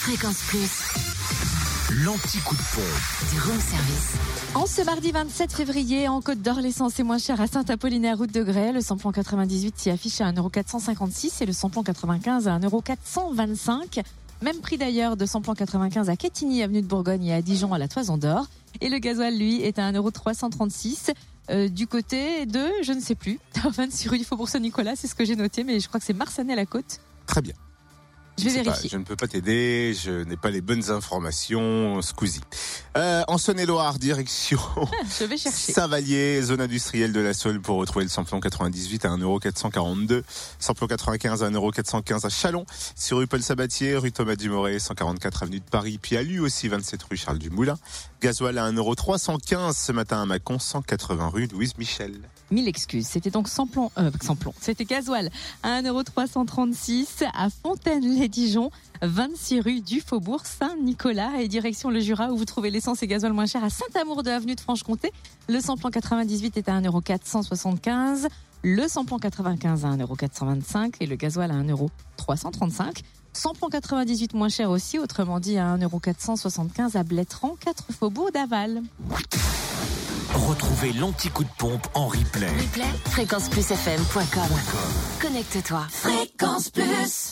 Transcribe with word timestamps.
Fréquence 0.00 0.42
Plus. 0.48 0.80
L'anti-coup 2.04 2.54
de 2.54 2.60
pompe. 2.74 3.30
Du 3.34 3.38
room 3.40 3.60
service. 3.60 4.14
En 4.54 4.64
ce 4.64 4.80
mardi 4.80 5.12
27 5.12 5.52
février, 5.52 6.08
en 6.08 6.22
Côte 6.22 6.40
d'Or, 6.40 6.60
l'essence 6.62 6.98
est 6.98 7.02
moins 7.02 7.18
chère 7.18 7.38
à 7.38 7.46
Saint-Apollinaire, 7.46 8.16
route 8.16 8.32
de 8.32 8.42
Grès. 8.42 8.72
Le 8.72 8.80
samplon 8.80 9.12
98 9.12 9.78
s'y 9.78 9.90
affiche 9.90 10.22
à 10.22 10.32
1,456€ 10.32 11.42
et 11.42 11.46
le 11.46 11.52
samplon 11.52 11.82
95 11.82 12.48
à 12.48 12.58
1,425€. 12.58 14.02
Même 14.40 14.56
prix 14.60 14.78
d'ailleurs 14.78 15.18
de 15.18 15.26
samplon 15.26 15.52
95 15.52 16.08
à 16.08 16.16
Quetigny, 16.16 16.62
avenue 16.62 16.80
de 16.80 16.86
Bourgogne 16.86 17.26
et 17.26 17.34
à 17.34 17.42
Dijon 17.42 17.74
à 17.74 17.78
la 17.78 17.86
Toison 17.86 18.16
d'Or. 18.16 18.46
Et 18.80 18.88
le 18.88 18.98
gasoil, 19.00 19.36
lui, 19.36 19.60
est 19.60 19.78
à 19.78 19.92
1,336€. 19.92 21.12
Euh, 21.50 21.68
du 21.68 21.86
côté 21.86 22.46
de, 22.46 22.68
je 22.82 22.92
ne 22.94 23.00
sais 23.00 23.14
plus, 23.14 23.38
26 23.62 24.08
rue 24.08 24.18
du 24.18 24.24
Faubourg 24.24 24.48
Saint-Nicolas, 24.48 24.96
c'est 24.96 25.08
ce 25.08 25.14
que 25.14 25.26
j'ai 25.26 25.36
noté, 25.36 25.62
mais 25.62 25.78
je 25.78 25.88
crois 25.88 26.00
que 26.00 26.06
c'est 26.06 26.14
Marsanet-la-Côte. 26.14 27.00
Très 27.26 27.42
bien. 27.42 27.54
Je 28.40 28.44
vais 28.44 28.50
sais 28.50 28.56
pas, 28.62 28.70
vérifier. 28.70 28.90
je 28.90 28.96
ne 28.96 29.04
peux 29.04 29.16
pas 29.16 29.28
t'aider, 29.28 29.94
je 29.94 30.24
n'ai 30.24 30.36
pas 30.36 30.50
les 30.50 30.60
bonnes 30.60 30.90
informations, 30.90 32.02
Squeezie. 32.02 32.40
Euh, 32.96 33.22
en 33.28 33.38
Saône-et-Loire, 33.38 33.98
direction 34.00 34.58
Je 35.20 35.24
vais 35.24 35.36
chercher. 35.36 35.72
Saint-Vallier, 35.72 36.42
zone 36.42 36.60
industrielle 36.60 37.12
de 37.12 37.20
la 37.20 37.34
Saule 37.34 37.60
pour 37.60 37.76
retrouver 37.76 38.04
le 38.04 38.10
samplon 38.10 38.40
98 38.40 39.04
à 39.04 39.10
1,442€, 39.10 40.22
samplon 40.58 40.88
95 40.88 41.44
à 41.44 41.50
1,415€ 41.50 42.26
à 42.26 42.28
Chalon, 42.28 42.66
sur 42.96 43.18
rue 43.18 43.28
Paul 43.28 43.42
Sabatier, 43.42 43.96
rue 43.96 44.10
Thomas 44.10 44.34
Dumoré, 44.34 44.80
144 44.80 45.44
avenue 45.44 45.60
de 45.60 45.70
Paris, 45.70 46.00
puis 46.02 46.16
à 46.16 46.22
lui 46.22 46.40
aussi 46.40 46.66
27 46.66 47.00
rue 47.04 47.16
Charles 47.16 47.38
Dumoulin. 47.38 47.78
Gasoil 48.20 48.58
à 48.58 48.70
1,315€ 48.70 49.72
ce 49.72 49.92
matin 49.92 50.22
à 50.22 50.26
Mâcon, 50.26 50.58
180 50.58 51.28
rue 51.28 51.46
Louise 51.46 51.78
Michel. 51.78 52.14
Mille 52.50 52.66
excuses. 52.66 53.06
C'était 53.06 53.30
donc 53.30 53.48
sans 53.48 53.68
plomb, 53.68 53.92
euh, 53.96 54.10
sans 54.20 54.34
plomb. 54.34 54.52
C'était 54.60 54.84
gasoil 54.84 55.30
à 55.62 55.80
1,336€ 55.80 57.24
à 57.32 57.48
Fontaine-les-Dijon, 57.62 58.70
26 59.02 59.60
rue 59.60 59.80
du 59.80 60.00
Faubourg 60.00 60.42
Saint-Nicolas 60.44 61.40
et 61.40 61.46
direction 61.46 61.90
le 61.90 62.00
Jura 62.00 62.30
où 62.30 62.36
vous 62.36 62.44
trouvez 62.44 62.70
l'essence 62.80 63.02
et 63.02 63.06
gasoil 63.06 63.34
moins 63.34 63.44
cher 63.44 63.62
à 63.62 63.68
Saint-Amour 63.68 64.22
de 64.22 64.30
avenue 64.30 64.54
de 64.54 64.60
Franche-Comté. 64.60 65.12
Le 65.50 65.60
samplon 65.60 65.90
98 65.90 66.56
est 66.56 66.66
à 66.70 66.80
1,475€, 66.80 68.26
le 68.62 68.88
samplon 68.88 69.18
95 69.18 69.84
à 69.84 69.88
1,425€ 69.88 70.94
et 71.00 71.06
le 71.06 71.16
gasoil 71.16 71.50
à 71.50 71.56
1,335€. 71.56 73.02
Samplon 73.34 73.68
98 73.68 74.32
moins 74.32 74.48
cher 74.48 74.70
aussi, 74.70 74.98
autrement 74.98 75.40
dit 75.40 75.58
à 75.58 75.76
1,475€ 75.76 76.96
à 76.96 77.02
Blétran, 77.02 77.54
4 77.60 77.92
faubourg 77.92 78.30
d'Aval. 78.32 78.80
Retrouvez 80.32 80.94
l'anti-coup 80.94 81.44
de 81.44 81.50
pompe 81.58 81.86
en 81.92 82.06
replay. 82.06 82.48
Replay, 82.48 82.88
fréquenceplusfm.com. 83.10 84.58
Connecte-toi. 85.20 85.86
Fréquence 85.90 86.70
Plus. 86.70 87.28